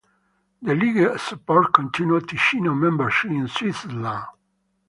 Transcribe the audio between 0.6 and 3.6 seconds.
The League supports continued Ticino membership in